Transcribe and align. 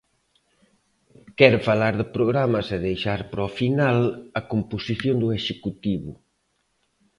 Quere 1.37 1.59
falar 1.69 1.93
de 1.99 2.05
programas 2.15 2.67
e 2.75 2.77
deixar 2.87 3.19
para 3.29 3.47
o 3.47 3.53
final 3.59 3.97
a 4.39 4.41
composición 4.51 5.15
do 5.19 5.29
Executivo. 5.39 6.11